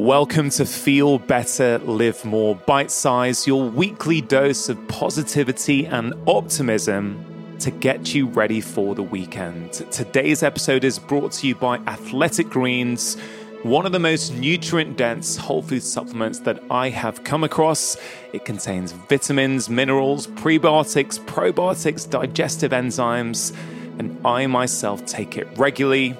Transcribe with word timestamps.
Welcome 0.00 0.48
to 0.52 0.64
Feel 0.64 1.18
Better, 1.18 1.76
Live 1.80 2.24
More 2.24 2.56
Bite 2.56 2.90
Size, 2.90 3.46
your 3.46 3.68
weekly 3.68 4.22
dose 4.22 4.70
of 4.70 4.88
positivity 4.88 5.84
and 5.84 6.14
optimism 6.26 7.54
to 7.58 7.70
get 7.70 8.14
you 8.14 8.26
ready 8.28 8.62
for 8.62 8.94
the 8.94 9.02
weekend. 9.02 9.74
Today's 9.74 10.42
episode 10.42 10.84
is 10.84 10.98
brought 10.98 11.32
to 11.32 11.46
you 11.46 11.54
by 11.54 11.76
Athletic 11.80 12.48
Greens, 12.48 13.18
one 13.62 13.84
of 13.84 13.92
the 13.92 13.98
most 13.98 14.34
nutrient 14.34 14.96
dense 14.96 15.36
whole 15.36 15.60
food 15.60 15.82
supplements 15.82 16.38
that 16.40 16.62
I 16.70 16.88
have 16.88 17.22
come 17.22 17.44
across. 17.44 17.98
It 18.32 18.46
contains 18.46 18.92
vitamins, 18.92 19.68
minerals, 19.68 20.28
prebiotics, 20.28 21.20
probiotics, 21.26 22.08
digestive 22.08 22.72
enzymes, 22.72 23.54
and 23.98 24.18
I 24.26 24.46
myself 24.46 25.04
take 25.04 25.36
it 25.36 25.46
regularly 25.58 26.16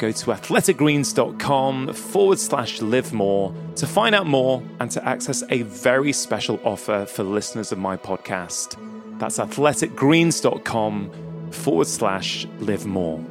go 0.00 0.10
to 0.10 0.30
athleticgreens.com 0.30 1.92
forward 1.92 2.38
slash 2.38 2.80
live 2.80 3.12
more 3.12 3.54
to 3.76 3.86
find 3.86 4.14
out 4.14 4.26
more 4.26 4.62
and 4.80 4.90
to 4.90 5.06
access 5.06 5.44
a 5.50 5.60
very 5.62 6.12
special 6.12 6.58
offer 6.64 7.04
for 7.04 7.22
listeners 7.22 7.70
of 7.70 7.78
my 7.78 7.98
podcast. 7.98 8.78
That's 9.18 9.38
athleticgreens.com 9.38 11.50
forward 11.50 11.86
slash 11.86 12.46
live 12.60 12.86
more. 12.86 13.22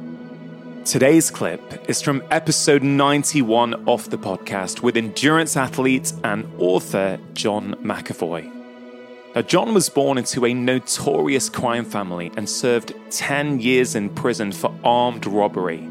Today's 0.84 1.28
clip 1.30 1.90
is 1.90 2.00
from 2.00 2.22
episode 2.30 2.84
91 2.84 3.88
of 3.88 4.08
the 4.08 4.16
podcast 4.16 4.80
with 4.80 4.96
endurance 4.96 5.56
athlete 5.56 6.12
and 6.22 6.48
author 6.58 7.18
John 7.34 7.74
McAvoy. 7.82 8.58
Now, 9.34 9.42
John 9.42 9.74
was 9.74 9.88
born 9.88 10.18
into 10.18 10.46
a 10.46 10.54
notorious 10.54 11.48
crime 11.48 11.84
family 11.84 12.30
and 12.36 12.48
served 12.48 12.94
10 13.10 13.58
years 13.60 13.96
in 13.96 14.10
prison 14.10 14.52
for 14.52 14.74
armed 14.82 15.26
robbery. 15.26 15.89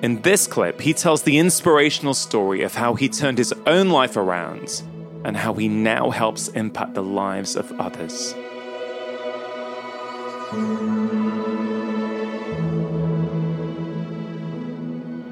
In 0.00 0.22
this 0.22 0.46
clip, 0.46 0.80
he 0.80 0.94
tells 0.94 1.22
the 1.22 1.38
inspirational 1.38 2.14
story 2.14 2.62
of 2.62 2.76
how 2.76 2.94
he 2.94 3.08
turned 3.08 3.36
his 3.36 3.52
own 3.66 3.90
life 3.90 4.16
around 4.16 4.84
and 5.24 5.36
how 5.36 5.54
he 5.54 5.66
now 5.66 6.10
helps 6.10 6.46
impact 6.48 6.94
the 6.94 7.02
lives 7.02 7.56
of 7.56 7.72
others. 7.80 8.32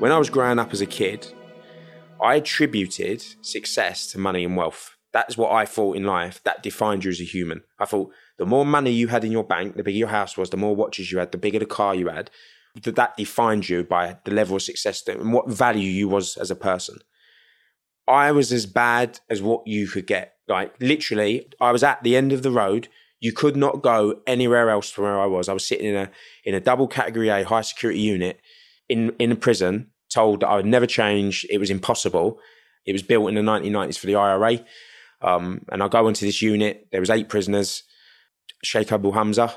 When 0.00 0.10
I 0.10 0.18
was 0.18 0.30
growing 0.30 0.58
up 0.58 0.72
as 0.72 0.80
a 0.80 0.86
kid, 0.86 1.28
I 2.20 2.34
attributed 2.34 3.24
success 3.42 4.08
to 4.08 4.18
money 4.18 4.44
and 4.44 4.56
wealth. 4.56 4.96
That's 5.12 5.36
what 5.36 5.52
I 5.52 5.64
thought 5.64 5.96
in 5.96 6.02
life 6.02 6.42
that 6.42 6.64
defined 6.64 7.04
you 7.04 7.12
as 7.12 7.20
a 7.20 7.24
human. 7.24 7.62
I 7.78 7.84
thought 7.84 8.10
the 8.36 8.44
more 8.44 8.66
money 8.66 8.90
you 8.90 9.06
had 9.06 9.24
in 9.24 9.30
your 9.30 9.44
bank, 9.44 9.76
the 9.76 9.84
bigger 9.84 9.98
your 9.98 10.08
house 10.08 10.36
was, 10.36 10.50
the 10.50 10.56
more 10.56 10.74
watches 10.74 11.12
you 11.12 11.20
had, 11.20 11.30
the 11.30 11.38
bigger 11.38 11.60
the 11.60 11.66
car 11.66 11.94
you 11.94 12.08
had, 12.08 12.32
that 12.82 12.96
that 12.96 13.16
defined 13.16 13.68
you 13.68 13.84
by 13.84 14.18
the 14.24 14.30
level 14.30 14.56
of 14.56 14.62
success 14.62 15.06
and 15.06 15.32
what 15.32 15.48
value 15.48 15.90
you 15.90 16.08
was 16.08 16.36
as 16.36 16.50
a 16.50 16.56
person. 16.56 16.98
I 18.08 18.32
was 18.32 18.52
as 18.52 18.66
bad 18.66 19.20
as 19.28 19.42
what 19.42 19.66
you 19.66 19.88
could 19.88 20.06
get. 20.06 20.34
Like 20.48 20.74
literally, 20.80 21.48
I 21.60 21.72
was 21.72 21.82
at 21.82 22.02
the 22.02 22.16
end 22.16 22.32
of 22.32 22.42
the 22.42 22.52
road. 22.52 22.88
You 23.18 23.32
could 23.32 23.56
not 23.56 23.82
go 23.82 24.20
anywhere 24.26 24.70
else 24.70 24.90
from 24.90 25.04
where 25.04 25.20
I 25.20 25.26
was. 25.26 25.48
I 25.48 25.52
was 25.52 25.66
sitting 25.66 25.86
in 25.86 25.96
a 25.96 26.10
in 26.44 26.54
a 26.54 26.60
double 26.60 26.86
category 26.86 27.28
A 27.28 27.44
high 27.44 27.62
security 27.62 28.00
unit 28.00 28.40
in 28.88 29.10
in 29.18 29.32
a 29.32 29.36
prison, 29.36 29.90
told 30.08 30.40
that 30.40 30.48
I 30.48 30.56
would 30.56 30.66
never 30.66 30.86
change. 30.86 31.46
It 31.50 31.58
was 31.58 31.70
impossible. 31.70 32.38
It 32.84 32.92
was 32.92 33.02
built 33.02 33.28
in 33.28 33.34
the 33.34 33.40
1990s 33.40 33.98
for 33.98 34.06
the 34.06 34.14
IRA. 34.14 34.60
Um, 35.20 35.62
and 35.72 35.82
I 35.82 35.88
go 35.88 36.06
into 36.06 36.24
this 36.24 36.40
unit. 36.40 36.86
There 36.92 37.00
was 37.00 37.10
eight 37.10 37.28
prisoners. 37.28 37.82
Sheikh 38.62 38.92
Abu 38.92 39.10
Hamza, 39.12 39.56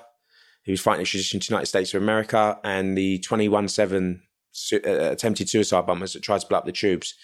he 0.63 0.71
was 0.71 0.81
fighting 0.81 1.02
extradition 1.02 1.39
to 1.39 1.47
the 1.47 1.53
United 1.53 1.67
States 1.67 1.93
of 1.93 2.02
America, 2.02 2.59
and 2.63 2.97
the 2.97 3.19
21-7 3.19 4.19
su- 4.52 4.81
uh, 4.85 5.11
attempted 5.11 5.49
suicide 5.49 5.85
bombers 5.85 6.13
that 6.13 6.21
tried 6.21 6.41
to 6.41 6.47
blow 6.47 6.59
up 6.59 6.65
the 6.65 6.71
tubes. 6.71 7.15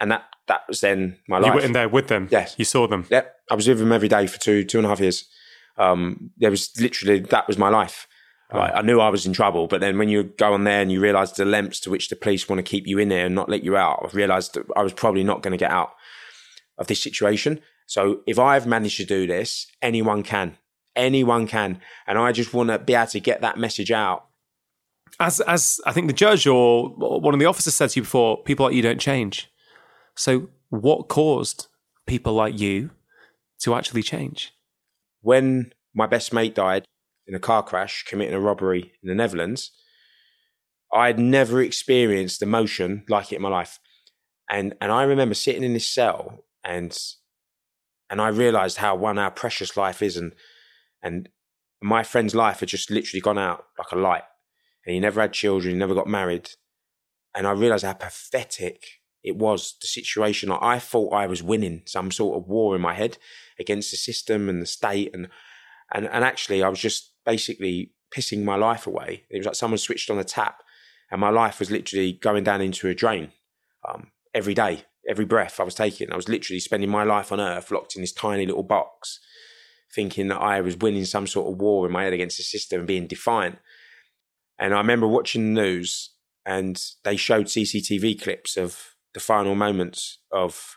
And 0.00 0.10
that 0.10 0.24
that 0.48 0.62
was 0.66 0.80
then 0.80 1.18
my 1.28 1.38
life. 1.38 1.46
You 1.46 1.54
were 1.54 1.60
in 1.64 1.72
there 1.72 1.88
with 1.88 2.08
them? 2.08 2.28
Yes. 2.30 2.56
You 2.58 2.64
saw 2.64 2.88
them? 2.88 3.06
Yep. 3.08 3.34
I 3.50 3.54
was 3.54 3.68
with 3.68 3.78
them 3.78 3.92
every 3.92 4.08
day 4.08 4.26
for 4.26 4.40
two, 4.40 4.64
two 4.64 4.78
and 4.78 4.86
a 4.86 4.88
half 4.88 4.98
years. 4.98 5.28
Um, 5.76 6.30
there 6.38 6.50
was 6.50 6.72
literally, 6.80 7.20
that 7.20 7.46
was 7.46 7.56
my 7.56 7.68
life. 7.68 8.08
Like, 8.52 8.74
I 8.74 8.82
knew 8.82 9.00
I 9.00 9.08
was 9.08 9.24
in 9.24 9.32
trouble, 9.32 9.66
but 9.66 9.80
then 9.80 9.96
when 9.96 10.10
you 10.10 10.24
go 10.24 10.52
on 10.52 10.64
there 10.64 10.82
and 10.82 10.92
you 10.92 11.00
realise 11.00 11.32
the 11.32 11.46
lengths 11.46 11.80
to 11.80 11.90
which 11.90 12.10
the 12.10 12.16
police 12.16 12.48
want 12.48 12.58
to 12.58 12.62
keep 12.62 12.86
you 12.86 12.98
in 12.98 13.08
there 13.08 13.24
and 13.24 13.34
not 13.34 13.48
let 13.48 13.64
you 13.64 13.78
out, 13.78 14.06
I 14.06 14.14
realised 14.14 14.54
that 14.54 14.66
I 14.76 14.82
was 14.82 14.92
probably 14.92 15.24
not 15.24 15.42
going 15.42 15.52
to 15.52 15.56
get 15.58 15.70
out 15.70 15.92
of 16.76 16.86
this 16.86 17.02
situation. 17.02 17.60
So 17.86 18.20
if 18.26 18.38
I've 18.38 18.66
managed 18.66 18.98
to 18.98 19.06
do 19.06 19.26
this, 19.26 19.66
anyone 19.80 20.22
can. 20.22 20.58
Anyone 20.94 21.46
can. 21.46 21.80
And 22.06 22.18
I 22.18 22.32
just 22.32 22.52
want 22.52 22.68
to 22.70 22.78
be 22.78 22.94
able 22.94 23.06
to 23.08 23.20
get 23.20 23.40
that 23.40 23.58
message 23.58 23.90
out. 23.90 24.26
As 25.20 25.40
as 25.40 25.80
I 25.86 25.92
think 25.92 26.06
the 26.06 26.12
judge 26.12 26.46
or 26.46 26.88
one 26.88 27.34
of 27.34 27.40
the 27.40 27.46
officers 27.46 27.74
said 27.74 27.90
to 27.90 28.00
you 28.00 28.02
before, 28.02 28.42
people 28.42 28.66
like 28.66 28.74
you 28.74 28.82
don't 28.82 29.00
change. 29.00 29.50
So 30.14 30.48
what 30.70 31.08
caused 31.08 31.66
people 32.06 32.32
like 32.32 32.58
you 32.58 32.90
to 33.60 33.74
actually 33.74 34.02
change? 34.02 34.52
When 35.20 35.72
my 35.94 36.06
best 36.06 36.32
mate 36.32 36.54
died 36.54 36.84
in 37.26 37.34
a 37.34 37.40
car 37.40 37.62
crash 37.62 38.04
committing 38.04 38.34
a 38.34 38.40
robbery 38.40 38.92
in 39.02 39.08
the 39.08 39.14
Netherlands, 39.14 39.70
I 40.92 41.06
had 41.06 41.18
never 41.18 41.62
experienced 41.62 42.42
emotion 42.42 43.04
like 43.08 43.32
it 43.32 43.36
in 43.36 43.42
my 43.42 43.48
life. 43.48 43.78
And 44.50 44.74
and 44.80 44.92
I 44.92 45.04
remember 45.04 45.34
sitting 45.34 45.64
in 45.64 45.72
this 45.72 45.86
cell 45.86 46.44
and 46.64 46.96
and 48.10 48.20
I 48.20 48.28
realized 48.28 48.76
how 48.78 48.94
one 48.94 49.16
how 49.16 49.30
precious 49.30 49.76
life 49.76 50.02
is 50.02 50.16
and 50.16 50.34
and 51.02 51.28
my 51.82 52.02
friend's 52.02 52.34
life 52.34 52.60
had 52.60 52.68
just 52.68 52.90
literally 52.90 53.20
gone 53.20 53.38
out 53.38 53.66
like 53.78 53.90
a 53.92 53.96
light. 53.96 54.22
And 54.86 54.94
he 54.94 55.00
never 55.00 55.20
had 55.20 55.32
children, 55.32 55.74
he 55.74 55.78
never 55.78 55.94
got 55.94 56.06
married. 56.06 56.50
And 57.34 57.46
I 57.46 57.52
realized 57.52 57.84
how 57.84 57.94
pathetic 57.94 58.84
it 59.22 59.36
was, 59.36 59.76
the 59.80 59.86
situation. 59.86 60.50
I 60.50 60.78
thought 60.78 61.12
I 61.12 61.26
was 61.26 61.42
winning 61.42 61.82
some 61.86 62.10
sort 62.10 62.36
of 62.36 62.48
war 62.48 62.74
in 62.74 62.82
my 62.82 62.94
head 62.94 63.18
against 63.58 63.90
the 63.90 63.96
system 63.96 64.48
and 64.48 64.60
the 64.60 64.66
state. 64.66 65.10
And, 65.14 65.28
and, 65.94 66.06
and 66.06 66.24
actually, 66.24 66.62
I 66.62 66.68
was 66.68 66.80
just 66.80 67.12
basically 67.24 67.92
pissing 68.14 68.44
my 68.44 68.56
life 68.56 68.86
away. 68.86 69.24
It 69.30 69.38
was 69.38 69.46
like 69.46 69.54
someone 69.54 69.78
switched 69.78 70.10
on 70.10 70.18
a 70.18 70.24
tap 70.24 70.62
and 71.10 71.20
my 71.20 71.30
life 71.30 71.58
was 71.58 71.70
literally 71.70 72.12
going 72.12 72.44
down 72.44 72.60
into 72.60 72.88
a 72.88 72.94
drain 72.94 73.32
um, 73.88 74.08
every 74.34 74.54
day, 74.54 74.84
every 75.08 75.24
breath 75.24 75.60
I 75.60 75.64
was 75.64 75.74
taking. 75.74 76.12
I 76.12 76.16
was 76.16 76.28
literally 76.28 76.60
spending 76.60 76.90
my 76.90 77.04
life 77.04 77.32
on 77.32 77.40
earth 77.40 77.70
locked 77.70 77.96
in 77.96 78.02
this 78.02 78.12
tiny 78.12 78.44
little 78.44 78.62
box 78.62 79.20
thinking 79.94 80.28
that 80.28 80.40
I 80.40 80.60
was 80.60 80.76
winning 80.76 81.04
some 81.04 81.26
sort 81.26 81.52
of 81.52 81.60
war 81.60 81.86
in 81.86 81.92
my 81.92 82.04
head 82.04 82.12
against 82.12 82.38
the 82.38 82.42
system 82.42 82.80
and 82.80 82.88
being 82.88 83.06
defiant. 83.06 83.58
And 84.58 84.74
I 84.74 84.78
remember 84.78 85.06
watching 85.06 85.54
the 85.54 85.60
news 85.60 86.10
and 86.44 86.82
they 87.04 87.16
showed 87.16 87.46
CCTV 87.46 88.20
clips 88.20 88.56
of 88.56 88.94
the 89.14 89.20
final 89.20 89.54
moments 89.54 90.18
of 90.30 90.76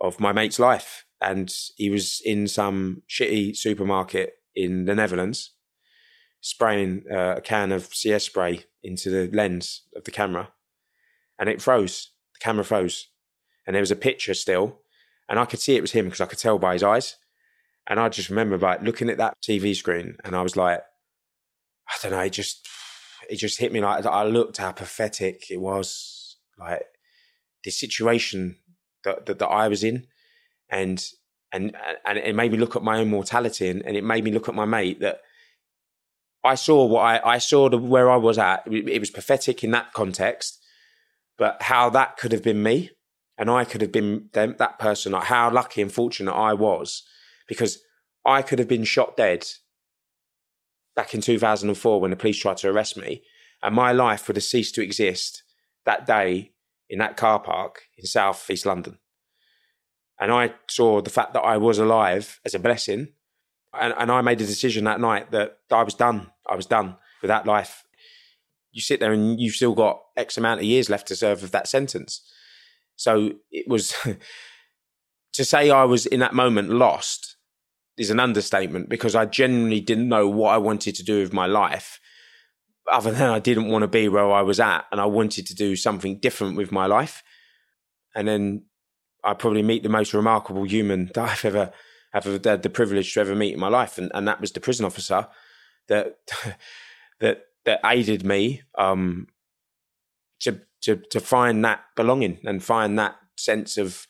of 0.00 0.18
my 0.18 0.32
mate's 0.32 0.58
life. 0.58 1.04
And 1.20 1.54
he 1.76 1.88
was 1.88 2.20
in 2.24 2.48
some 2.48 3.02
shitty 3.08 3.56
supermarket 3.56 4.32
in 4.56 4.86
the 4.86 4.94
Netherlands, 4.94 5.52
spraying 6.40 7.04
uh, 7.10 7.36
a 7.36 7.40
can 7.40 7.70
of 7.70 7.94
CS 7.94 8.24
spray 8.24 8.64
into 8.82 9.10
the 9.10 9.30
lens 9.34 9.82
of 9.94 10.02
the 10.02 10.10
camera. 10.10 10.50
And 11.38 11.48
it 11.48 11.62
froze. 11.62 12.10
The 12.34 12.40
camera 12.40 12.64
froze. 12.64 13.08
And 13.64 13.74
there 13.74 13.82
was 13.82 13.92
a 13.92 13.96
picture 13.96 14.34
still. 14.34 14.80
And 15.28 15.38
I 15.38 15.44
could 15.44 15.60
see 15.60 15.76
it 15.76 15.80
was 15.80 15.92
him 15.92 16.06
because 16.06 16.20
I 16.20 16.26
could 16.26 16.40
tell 16.40 16.58
by 16.58 16.72
his 16.72 16.82
eyes. 16.82 17.16
And 17.88 17.98
I 17.98 18.08
just 18.08 18.30
remember 18.30 18.58
like 18.58 18.82
looking 18.82 19.10
at 19.10 19.18
that 19.18 19.36
TV 19.42 19.74
screen 19.74 20.16
and 20.24 20.36
I 20.36 20.42
was 20.42 20.56
like, 20.56 20.80
I 21.88 21.94
don't 22.02 22.12
know, 22.12 22.20
it 22.20 22.30
just 22.30 22.66
it 23.28 23.36
just 23.36 23.58
hit 23.58 23.72
me 23.72 23.80
like 23.80 24.04
I 24.06 24.24
looked 24.24 24.58
how 24.58 24.72
pathetic 24.72 25.50
it 25.50 25.60
was, 25.60 26.36
like 26.58 26.82
the 27.64 27.70
situation 27.70 28.56
that 29.04 29.26
that, 29.26 29.38
that 29.40 29.48
I 29.48 29.68
was 29.68 29.82
in, 29.82 30.06
and 30.70 31.04
and 31.52 31.76
and 32.06 32.18
it 32.18 32.34
made 32.34 32.52
me 32.52 32.58
look 32.58 32.76
at 32.76 32.82
my 32.82 32.98
own 32.98 33.10
mortality, 33.10 33.68
and, 33.68 33.84
and 33.84 33.96
it 33.96 34.04
made 34.04 34.24
me 34.24 34.32
look 34.32 34.48
at 34.48 34.54
my 34.54 34.64
mate 34.64 35.00
that 35.00 35.20
I 36.44 36.54
saw 36.54 36.84
what 36.86 37.00
I 37.00 37.34
I 37.34 37.38
saw 37.38 37.68
the, 37.68 37.78
where 37.78 38.10
I 38.10 38.16
was 38.16 38.38
at. 38.38 38.62
It, 38.66 38.88
it 38.88 38.98
was 39.00 39.10
pathetic 39.10 39.64
in 39.64 39.72
that 39.72 39.92
context, 39.92 40.58
but 41.36 41.62
how 41.62 41.90
that 41.90 42.16
could 42.16 42.32
have 42.32 42.42
been 42.42 42.62
me, 42.62 42.90
and 43.36 43.50
I 43.50 43.64
could 43.64 43.80
have 43.80 43.92
been 43.92 44.28
them, 44.32 44.56
that 44.58 44.78
person. 44.78 45.12
Like 45.12 45.24
how 45.24 45.50
lucky 45.50 45.82
and 45.82 45.92
fortunate 45.92 46.32
I 46.32 46.54
was 46.54 47.02
because 47.52 47.80
I 48.24 48.40
could 48.40 48.58
have 48.58 48.68
been 48.68 48.84
shot 48.84 49.14
dead 49.14 49.46
back 50.96 51.12
in 51.12 51.20
2004 51.20 52.00
when 52.00 52.10
the 52.10 52.16
police 52.16 52.38
tried 52.38 52.56
to 52.58 52.70
arrest 52.70 52.96
me, 52.96 53.22
and 53.62 53.74
my 53.74 53.92
life 53.92 54.26
would 54.26 54.36
have 54.36 54.44
ceased 54.44 54.74
to 54.76 54.82
exist 54.82 55.42
that 55.84 56.06
day 56.06 56.52
in 56.88 56.98
that 56.98 57.18
car 57.18 57.38
park 57.40 57.82
in 57.98 58.06
South 58.06 58.48
East 58.48 58.64
London. 58.64 58.98
And 60.18 60.32
I 60.32 60.54
saw 60.66 61.02
the 61.02 61.10
fact 61.10 61.34
that 61.34 61.40
I 61.40 61.58
was 61.58 61.78
alive 61.78 62.40
as 62.46 62.54
a 62.54 62.58
blessing. 62.58 63.08
And, 63.78 63.92
and 63.98 64.10
I 64.10 64.22
made 64.22 64.40
a 64.40 64.46
decision 64.46 64.84
that 64.84 65.00
night 65.00 65.30
that 65.32 65.58
I 65.70 65.82
was 65.82 65.94
done. 65.94 66.30
I 66.48 66.56
was 66.56 66.66
done 66.66 66.96
with 67.20 67.28
that 67.28 67.46
life. 67.46 67.84
You 68.70 68.80
sit 68.80 69.00
there 69.00 69.12
and 69.12 69.38
you've 69.38 69.54
still 69.54 69.74
got 69.74 70.00
X 70.16 70.38
amount 70.38 70.60
of 70.60 70.64
years 70.64 70.88
left 70.88 71.08
to 71.08 71.16
serve 71.16 71.42
of 71.42 71.50
that 71.50 71.68
sentence. 71.68 72.22
So 72.96 73.32
it 73.50 73.68
was 73.68 73.94
to 75.32 75.44
say 75.44 75.70
I 75.70 75.84
was 75.84 76.06
in 76.06 76.20
that 76.20 76.34
moment 76.34 76.70
lost 76.70 77.31
is 77.98 78.10
an 78.10 78.20
understatement 78.20 78.88
because 78.88 79.14
I 79.14 79.26
genuinely 79.26 79.80
didn't 79.80 80.08
know 80.08 80.28
what 80.28 80.54
I 80.54 80.58
wanted 80.58 80.94
to 80.96 81.04
do 81.04 81.20
with 81.20 81.32
my 81.32 81.46
life. 81.46 82.00
Other 82.90 83.12
than 83.12 83.30
I 83.30 83.38
didn't 83.38 83.68
want 83.68 83.82
to 83.82 83.88
be 83.88 84.08
where 84.08 84.30
I 84.30 84.42
was 84.42 84.58
at 84.58 84.86
and 84.90 85.00
I 85.00 85.06
wanted 85.06 85.46
to 85.46 85.54
do 85.54 85.76
something 85.76 86.18
different 86.18 86.56
with 86.56 86.72
my 86.72 86.86
life. 86.86 87.22
And 88.14 88.26
then 88.26 88.64
I 89.24 89.34
probably 89.34 89.62
meet 89.62 89.82
the 89.82 89.88
most 89.88 90.14
remarkable 90.14 90.64
human 90.64 91.06
that 91.14 91.30
I've 91.30 91.44
ever 91.44 91.72
have 92.12 92.24
had 92.44 92.62
the 92.62 92.70
privilege 92.70 93.14
to 93.14 93.20
ever 93.20 93.34
meet 93.34 93.54
in 93.54 93.60
my 93.60 93.68
life, 93.68 93.98
and, 93.98 94.10
and 94.14 94.28
that 94.28 94.40
was 94.40 94.52
the 94.52 94.60
prison 94.60 94.84
officer 94.84 95.28
that 95.88 96.18
that 97.20 97.44
that 97.64 97.80
aided 97.84 98.24
me 98.24 98.62
um, 98.76 99.28
to 100.40 100.60
to 100.82 100.96
to 100.96 101.20
find 101.20 101.64
that 101.64 101.80
belonging 101.96 102.38
and 102.44 102.62
find 102.62 102.98
that 102.98 103.16
sense 103.36 103.78
of 103.78 104.06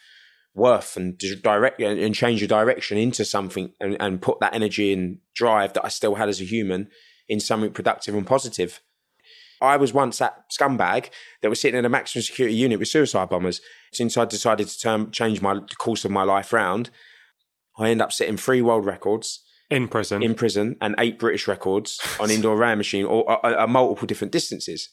worth 0.54 0.96
and 0.96 1.19
direct 1.43 1.81
and 1.81 2.14
change 2.14 2.40
your 2.40 2.49
direction 2.49 2.99
into 2.99 3.25
something 3.25 3.72
and, 3.81 3.96
and 4.00 4.20
put 4.20 4.38
that 4.40 4.54
energy 4.54 4.93
and 4.93 5.19
drive 5.34 5.72
that 5.72 5.84
I 5.84 5.88
still 5.88 6.16
had 6.16 6.28
as 6.28 6.40
a 6.40 6.44
human 6.44 6.88
in 7.28 7.40
something 7.40 7.72
productive 7.72 8.14
and 8.14 8.26
positive. 8.26 8.81
I 9.60 9.76
was 9.76 9.94
once 9.94 10.19
that 10.19 10.50
scumbag 10.50 11.10
that 11.40 11.49
was 11.49 11.60
sitting 11.60 11.78
in 11.78 11.84
a 11.84 11.88
maximum 11.88 12.22
security 12.22 12.54
unit 12.54 12.81
with 12.81 12.88
suicide 12.88 13.31
bombers. 13.31 13.60
Since 13.93 14.16
I 14.16 14.25
decided 14.25 14.69
to 14.69 14.78
term, 14.78 15.10
change 15.10 15.40
my 15.40 15.54
the 15.54 15.76
course 15.78 16.04
of 16.04 16.10
my 16.10 16.25
life 16.25 16.52
round, 16.52 16.90
I 17.78 17.90
end 17.90 18.02
up 18.02 18.12
setting 18.12 18.37
three 18.37 18.60
world 18.60 18.84
records 18.84 19.40
in 19.70 19.88
prison, 19.88 20.22
in 20.22 20.34
prison, 20.34 20.76
and 20.81 20.94
eight 20.99 21.19
British 21.19 21.49
records 21.49 22.00
on 22.20 22.31
indoor 22.31 22.56
rowing 22.56 22.76
machine 22.76 23.06
or, 23.06 23.31
or, 23.31 23.46
or, 23.46 23.60
or 23.60 23.66
multiple 23.69 24.06
different 24.06 24.32
distances. 24.32 24.90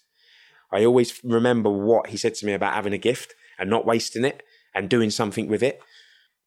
I 0.71 0.85
always 0.85 1.19
remember 1.23 1.69
what 1.69 2.07
he 2.07 2.17
said 2.17 2.35
to 2.35 2.45
me 2.45 2.53
about 2.53 2.75
having 2.75 2.94
a 2.94 3.00
gift 3.00 3.33
and 3.57 3.69
not 3.69 3.88
wasting 3.88 4.23
it 4.23 4.44
and 4.79 4.89
doing 4.89 5.09
something 5.09 5.49
with 5.49 5.61
it. 5.61 5.81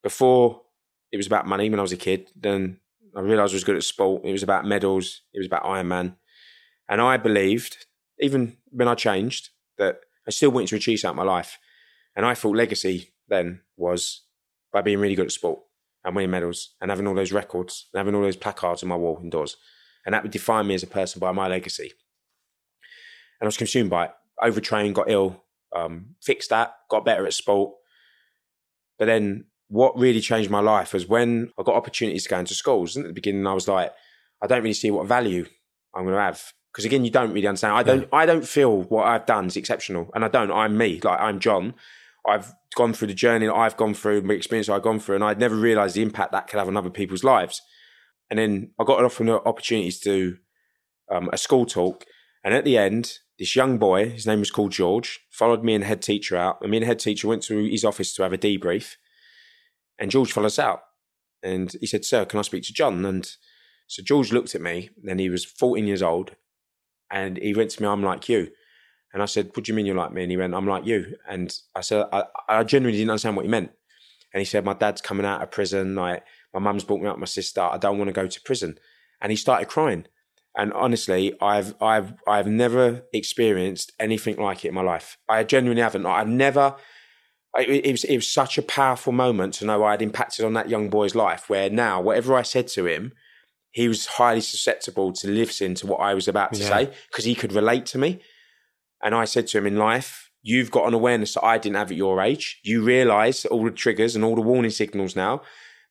Before 0.03 0.63
it 1.13 1.19
was 1.19 1.27
about 1.27 1.47
money 1.47 1.69
when 1.69 1.79
I 1.79 1.83
was 1.83 1.93
a 1.93 1.99
kid, 1.99 2.31
then 2.35 2.81
I 3.15 3.21
realised 3.21 3.53
I 3.53 3.57
was 3.57 3.65
good 3.65 3.77
at 3.77 3.85
sport. 3.85 4.25
It 4.25 4.33
was 4.33 4.43
about 4.43 4.65
medals. 4.65 5.21
It 5.35 5.39
was 5.39 5.47
about 5.47 5.65
Ironman. 5.65 6.17
And 6.89 7.03
I 7.03 7.19
believed, 7.19 7.85
even 8.19 8.57
when 8.71 8.89
I 8.89 8.95
changed, 8.95 9.51
that 9.77 10.01
I 10.27 10.31
still 10.31 10.51
wanted 10.51 10.69
to 10.69 10.77
achieve 10.77 10.99
something 10.99 11.21
in 11.21 11.27
my 11.27 11.31
life. 11.31 11.59
And 12.17 12.25
I 12.25 12.33
thought 12.33 12.57
legacy 12.57 13.13
then 13.29 13.61
was 13.77 14.23
by 14.73 14.81
being 14.81 14.99
really 14.99 15.15
good 15.15 15.27
at 15.27 15.33
sport 15.33 15.61
and 16.03 16.17
winning 16.17 16.31
medals 16.31 16.75
and 16.81 16.91
having 16.91 17.07
all 17.07 17.15
those 17.15 17.33
records 17.33 17.89
and 17.93 17.99
having 17.99 18.15
all 18.15 18.23
those 18.23 18.37
placards 18.37 18.83
on 18.83 18.89
my 18.89 18.97
wall 18.97 19.21
indoors. 19.23 19.59
And 20.07 20.15
that 20.15 20.23
would 20.23 20.33
define 20.33 20.67
me 20.67 20.75
as 20.75 20.83
a 20.83 20.87
person 20.87 21.21
by 21.21 21.33
my 21.33 21.49
legacy. 21.49 21.93
And 23.41 23.47
I 23.47 23.47
was 23.47 23.59
consumed 23.59 23.91
by 23.91 24.07
it. 24.07 24.13
Overtrained, 24.43 24.95
got 24.95 25.11
ill, 25.11 25.45
um, 25.77 26.17
fixed 26.23 26.49
that, 26.49 26.73
got 26.89 27.05
better 27.05 27.27
at 27.27 27.35
sport, 27.35 27.75
but 28.99 29.07
then 29.07 29.47
what 29.69 29.99
really 29.99 30.21
changed 30.21 30.51
my 30.51 30.61
life 30.61 30.93
was 30.93 31.09
when 31.09 31.51
I 31.59 31.63
got 31.63 31.75
opportunities 31.75 32.25
to 32.25 32.29
go 32.29 32.39
into 32.39 32.55
schools. 32.55 32.95
And 32.95 33.07
at 33.07 33.09
the 33.09 33.15
beginning, 33.15 33.47
I 33.47 33.55
was 33.55 33.69
like, 33.69 33.93
I 34.43 34.47
don't 34.47 34.63
really 34.63 34.75
see 34.75 34.91
what 34.91 35.07
value 35.07 35.47
I'm 35.95 36.05
going 36.05 36.15
to 36.15 36.21
have. 36.21 36.53
Because 36.73 36.85
again, 36.85 37.05
you 37.05 37.11
don't 37.11 37.33
really 37.33 37.47
understand. 37.47 37.75
I 37.75 37.83
don't. 37.83 38.03
Yeah. 38.03 38.09
I 38.13 38.27
don't 38.27 38.47
feel 38.47 38.83
what 38.83 39.07
I've 39.07 39.27
done 39.27 39.47
is 39.47 39.57
exceptional, 39.57 40.11
and 40.15 40.25
I 40.25 40.29
don't. 40.29 40.51
I'm 40.51 40.77
me. 40.79 41.01
Like 41.03 41.21
I'm 41.21 41.39
John. 41.39 41.75
I've 42.27 42.53
gone 42.75 42.95
through 42.95 43.09
the 43.09 43.15
journey 43.15 43.47
that 43.47 43.55
I've 43.55 43.77
gone 43.77 43.95
through, 43.95 44.23
the 44.23 44.33
experience 44.33 44.69
I've 44.69 44.83
gone 44.83 45.01
through, 45.01 45.17
and 45.17 45.25
I'd 45.25 45.39
never 45.39 45.57
realised 45.57 45.97
the 45.97 46.03
impact 46.03 46.33
that 46.33 46.49
could 46.49 46.59
have 46.59 46.69
on 46.69 46.77
other 46.77 46.89
people's 46.89 47.25
lives. 47.25 47.61
And 48.31 48.39
then 48.39 48.71
I 48.81 48.85
got 48.85 49.05
offered 49.05 49.29
opportunities 49.29 50.01
to 50.01 50.31
do 50.31 50.37
um, 51.11 51.29
a 51.31 51.37
school 51.37 51.67
talk, 51.67 52.05
and 52.43 52.55
at 52.55 52.65
the 52.65 52.79
end, 52.79 53.19
this 53.43 53.57
young 53.57 53.77
boy, 53.77 54.09
his 54.09 54.25
name 54.25 54.39
was 54.39 54.53
called 54.53 54.71
George, 54.71 55.19
followed 55.29 55.65
me 55.65 55.75
and 55.75 55.83
head 55.83 56.01
teacher 56.01 56.37
out. 56.37 56.59
And 56.63 56.71
me 56.71 56.77
and 56.77 56.87
head 56.87 57.01
teacher 57.01 57.27
went 57.27 57.43
to 57.43 57.65
his 57.65 57.85
office 57.85 58.15
to 58.15 58.23
have 58.23 58.33
a 58.33 58.39
debrief. 58.39 58.95
And 59.99 60.13
George 60.13 60.31
followed 60.31 60.47
us 60.47 60.61
out. 60.61 60.83
And 61.43 61.75
he 61.81 61.89
said, 61.89 62.05
Sir, 62.05 62.25
can 62.25 62.39
I 62.39 62.43
speak 62.43 62.63
to 62.63 62.73
John? 62.73 63.05
And 63.05 63.29
so 63.89 64.01
George 64.01 64.33
looked 64.33 64.55
at 64.55 64.61
me, 64.61 64.91
and 65.09 65.19
he 65.19 65.29
was 65.29 65.45
14 65.45 65.89
years 65.89 66.05
old. 66.05 66.37
And 67.11 67.37
he 67.37 67.53
went 67.53 67.71
to 67.71 67.83
me, 67.83 67.89
I'm 67.89 68.05
like 68.05 68.29
you. 68.29 68.53
And 69.13 69.21
I 69.21 69.27
said, 69.27 69.51
What 69.55 69.65
do 69.65 69.73
you 69.73 69.75
mean 69.75 69.87
you're 69.87 69.97
like 69.97 70.13
me? 70.13 70.23
And 70.23 70.31
he 70.31 70.37
went, 70.37 70.55
I'm 70.55 70.69
like 70.69 70.87
you. 70.87 71.17
And 71.29 71.53
I 71.75 71.81
said, 71.81 72.07
I, 72.13 72.23
I 72.49 72.63
genuinely 72.63 72.97
didn't 72.97 73.11
understand 73.11 73.35
what 73.35 73.45
he 73.45 73.51
meant. 73.51 73.73
And 74.33 74.41
he 74.41 74.45
said, 74.45 74.65
My 74.65 74.75
dad's 74.75 75.01
coming 75.01 75.27
out 75.27 75.43
of 75.43 75.51
prison. 75.51 75.97
Like, 75.97 76.23
my 76.55 76.61
mum's 76.61 76.85
brought 76.85 77.01
me 77.01 77.09
up, 77.09 77.19
my 77.19 77.27
sister. 77.27 77.61
I 77.61 77.79
don't 77.79 77.99
want 77.99 78.07
to 78.07 78.13
go 78.13 78.29
to 78.29 78.41
prison. 78.43 78.79
And 79.21 79.33
he 79.33 79.37
started 79.37 79.67
crying. 79.67 80.07
And 80.57 80.73
honestly, 80.75 81.35
I've 81.41 81.75
I've 81.81 82.15
I've 82.27 82.47
never 82.47 83.03
experienced 83.13 83.93
anything 83.99 84.37
like 84.37 84.65
it 84.65 84.69
in 84.69 84.75
my 84.75 84.83
life. 84.83 85.17
I 85.29 85.45
genuinely 85.45 85.83
haven't. 85.83 86.05
I've 86.07 86.29
never. 86.29 86.77
It, 87.59 87.87
it 87.87 87.91
was 87.91 88.05
it 88.05 88.17
was 88.17 88.29
such 88.29 88.59
a 88.59 88.63
powerful 88.63 89.13
moment 89.13 89.55
to 89.55 89.65
know 89.65 89.85
I 89.85 89.93
had 89.93 90.03
impacted 90.03 90.45
on 90.45 90.53
that 90.55 90.69
young 90.69 90.91
boy's 90.91 91.15
life. 91.15 91.49
Where 91.49 91.71
now, 91.71 92.01
whatever 92.01 92.35
I 92.35 92.43
said 92.43 92.69
to 92.69 92.87
him, 92.87 93.13
he 93.71 93.89
was 93.89 94.07
highly 94.07 94.43
susceptible 94.43 95.13
to 95.15 95.29
listen 95.29 95.75
to 95.77 95.87
what 95.87 96.01
I 96.01 96.13
was 96.13 96.29
about 96.29 96.53
to 96.55 96.61
yeah. 96.61 96.69
say 96.69 96.93
because 97.11 97.25
he 97.25 97.35
could 97.35 97.53
relate 97.53 97.87
to 97.87 97.99
me. 97.99 98.21
And 99.03 99.15
I 99.15 99.25
said 99.25 99.49
to 99.49 99.59
him, 99.59 99.67
in 99.67 99.77
life, 99.77 100.31
you've 100.43 100.71
got 100.71 100.87
an 100.87 100.95
awareness 100.95 101.35
that 101.35 101.45
I 101.45 101.59
didn't 101.59 101.77
have 101.77 101.91
at 101.91 101.97
your 101.97 102.21
age. 102.21 102.61
You 102.63 102.85
realise 102.85 103.45
all 103.47 103.65
the 103.65 103.71
triggers 103.71 104.15
and 104.15 104.25
all 104.25 104.37
the 104.37 104.43
warning 104.43 104.71
signals 104.71 105.17
now 105.17 105.43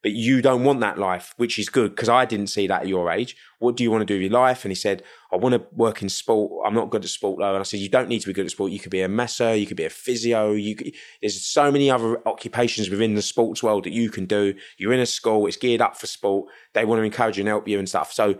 but 0.02 0.14
you 0.14 0.42
don't 0.42 0.64
want 0.64 0.80
that 0.80 0.98
life, 0.98 1.34
which 1.38 1.60
is 1.60 1.70
good 1.70 1.96
because 1.96 2.10
I 2.10 2.26
didn't 2.26 2.48
see 2.48 2.68
that 2.68 2.82
at 2.82 2.88
your 2.88 3.12
age. 3.12 3.36
What 3.60 3.78
do 3.78 3.84
you 3.84 3.92
want 3.92 4.02
to 4.02 4.06
do 4.06 4.16
with 4.16 4.32
your 4.32 4.40
life? 4.40 4.66
And 4.66 4.72
he 4.72 4.76
said, 4.76 5.04
I 5.32 5.36
want 5.36 5.54
to 5.54 5.64
work 5.76 6.02
in 6.02 6.10
sport. 6.10 6.66
I'm 6.66 6.74
not 6.74 6.90
good 6.90 7.04
at 7.04 7.10
sport 7.10 7.40
though. 7.40 7.54
And 7.54 7.60
I 7.60 7.64
said, 7.64 7.80
you 7.80 7.90
don't 7.90 8.10
need 8.10 8.22
to 8.22 8.28
be 8.28 8.34
good 8.34 8.46
at 8.46 8.52
sport. 8.52 8.72
You 8.72 8.80
could 8.80 8.92
be 8.92 9.02
a 9.02 9.08
masseur, 9.08 9.54
you 9.54 9.68
could 9.68 9.78
be 9.78 9.86
a 9.86 9.90
physio. 9.90 10.54
You 10.54 10.76
could, 10.76 10.94
there's 11.22 11.46
so 11.46 11.72
many 11.72 11.92
other 11.92 12.28
occupations 12.28 12.90
within 12.90 13.14
the 13.14 13.22
sports 13.22 13.62
world 13.62 13.84
that 13.84 13.94
you 13.94 14.10
can 14.10 14.26
do. 14.26 14.56
You're 14.78 14.94
in 14.94 15.00
a 15.00 15.06
school, 15.06 15.46
it's 15.46 15.58
geared 15.58 15.82
up 15.82 15.98
for 15.98 16.08
sport. 16.08 16.50
They 16.74 16.86
want 16.86 17.00
to 17.00 17.04
encourage 17.04 17.38
you 17.38 17.42
and 17.42 17.50
help 17.50 17.68
you 17.68 17.78
and 17.78 17.88
stuff. 17.88 18.12
So, 18.12 18.36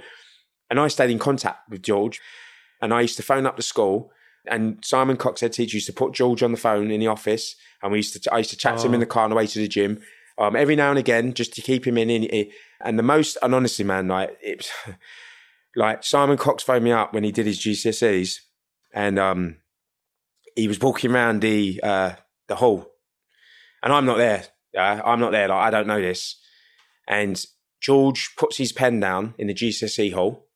and 0.70 0.80
I 0.80 0.88
stayed 0.88 1.12
in 1.12 1.20
contact 1.20 1.70
with 1.70 1.84
George 1.84 2.20
and 2.82 2.94
I 2.94 3.02
used 3.02 3.18
to 3.18 3.24
phone 3.24 3.46
up 3.46 3.58
the 3.58 3.62
school 3.62 4.12
and 4.46 4.84
Simon 4.84 5.18
Cox, 5.18 5.42
head 5.42 5.54
teacher, 5.54 5.78
used 5.78 5.88
to 5.88 5.94
put 5.94 6.14
George 6.14 6.42
on 6.42 6.52
the 6.52 6.58
phone 6.58 6.90
in 6.90 7.00
the 7.00 7.08
office, 7.08 7.56
and 7.84 7.92
we 7.92 8.00
used 8.00 8.24
to. 8.24 8.34
I 8.34 8.40
used 8.40 8.50
to 8.50 8.58
chat 8.58 8.76
oh. 8.76 8.82
to 8.82 8.88
him 8.88 8.96
in 8.96 9.00
oh. 9.00 9.02
the 9.02 9.06
car 9.06 9.24
on 9.24 9.30
the 9.30 9.36
way 9.36 9.46
to 9.46 9.60
the 9.60 9.68
gym, 9.68 10.02
um, 10.38 10.56
every 10.56 10.76
now 10.76 10.90
and 10.90 11.00
again 11.00 11.34
just 11.34 11.54
to 11.54 11.62
keep 11.62 11.86
him 11.86 11.98
in. 11.98 12.10
in 12.10 12.52
and 12.84 12.98
the 12.98 13.04
most, 13.04 13.38
and 13.42 13.54
honestly, 13.54 13.86
man, 13.86 14.08
like 14.08 14.38
it's 14.42 14.72
like 15.76 16.04
Simon 16.04 16.38
Cox 16.38 16.64
phoned 16.64 16.84
me 16.84 16.92
up 16.92 17.14
when 17.14 17.24
he 17.24 17.32
did 17.32 17.46
his 17.46 17.60
GCSEs, 17.60 18.40
and 18.94 19.20
um, 19.20 19.58
he 20.56 20.68
was 20.68 20.80
walking 20.80 21.12
around 21.12 21.42
the 21.42 21.80
uh, 21.84 22.14
the 22.48 22.56
hall, 22.56 22.92
and 23.84 23.94
I'm 23.94 24.06
not 24.06 24.18
there. 24.18 24.46
Yeah, 24.74 25.02
I'm 25.04 25.20
not 25.20 25.32
there. 25.32 25.48
Like 25.48 25.68
I 25.68 25.70
don't 25.70 25.88
know 25.88 26.02
this. 26.02 26.40
And 27.08 27.44
George 27.82 28.36
puts 28.38 28.58
his 28.58 28.72
pen 28.72 29.00
down 29.00 29.34
in 29.38 29.48
the 29.48 29.54
GCSE 29.54 30.14
hall 30.14 30.48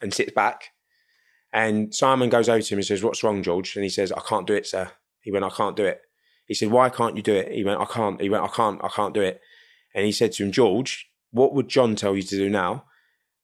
and 0.00 0.12
sits 0.12 0.32
back. 0.32 0.70
And 1.52 1.94
Simon 1.94 2.30
goes 2.30 2.48
over 2.48 2.62
to 2.62 2.74
him 2.74 2.78
and 2.78 2.86
says, 2.86 3.04
"What's 3.04 3.22
wrong, 3.22 3.42
George?" 3.42 3.76
And 3.76 3.84
he 3.84 3.90
says, 3.90 4.10
"I 4.10 4.20
can't 4.20 4.46
do 4.46 4.54
it, 4.54 4.66
sir." 4.66 4.90
He 5.20 5.30
went, 5.30 5.44
"I 5.44 5.50
can't 5.50 5.76
do 5.76 5.84
it." 5.84 6.00
He 6.46 6.54
said, 6.54 6.70
"Why 6.70 6.88
can't 6.88 7.16
you 7.16 7.22
do 7.22 7.34
it?" 7.34 7.52
He 7.52 7.64
went, 7.64 7.80
"I 7.80 7.84
can't." 7.84 8.20
He 8.20 8.28
went, 8.28 8.44
"I 8.44 8.48
can't. 8.48 8.82
I 8.82 8.88
can't 8.88 9.14
do 9.14 9.20
it." 9.20 9.40
And 9.94 10.04
he 10.04 10.12
said 10.12 10.32
to 10.32 10.44
him, 10.44 10.52
"George, 10.52 11.08
what 11.30 11.54
would 11.54 11.68
John 11.68 11.96
tell 11.96 12.16
you 12.16 12.22
to 12.22 12.36
do 12.36 12.48
now?" 12.50 12.84